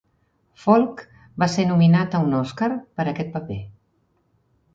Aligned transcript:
Falk 0.61 1.03
va 1.43 1.47
ser 1.55 1.65
nominat 1.73 2.15
a 2.15 2.23
un 2.29 2.33
Òscar 2.39 2.71
per 2.81 3.07
aquest 3.13 3.31
paper. 3.37 3.61